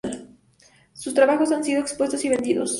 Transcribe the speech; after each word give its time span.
Sus 0.93 1.13
trabajos 1.13 1.51
han 1.51 1.63
sido 1.63 1.79
expuestos 1.79 2.25
y 2.25 2.29
vendidos 2.29 2.39
en 2.39 2.41
Sotheby's. 2.41 2.69